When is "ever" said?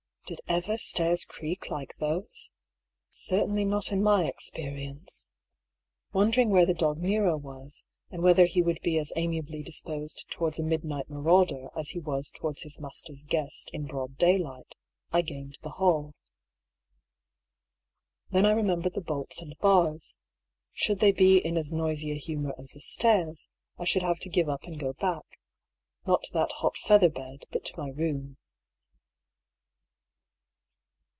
0.47-0.77